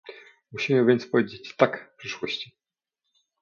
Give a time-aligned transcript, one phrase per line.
[0.51, 2.53] Musimy więc powiedzieć "tak" przyszłości